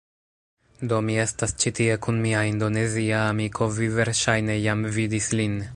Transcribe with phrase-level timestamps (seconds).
[0.93, 5.67] Do, mi estas ĉi tie kun mia Indonezia amiko vi verŝajne jam vidis lin